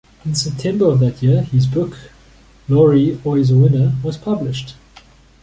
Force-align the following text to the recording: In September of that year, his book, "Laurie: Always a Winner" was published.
In 0.25 0.33
September 0.33 0.85
of 0.89 0.99
that 1.01 1.21
year, 1.21 1.43
his 1.43 1.67
book, 1.67 1.95
"Laurie: 2.67 3.19
Always 3.23 3.51
a 3.51 3.55
Winner" 3.55 3.93
was 4.01 4.17
published. 4.17 4.73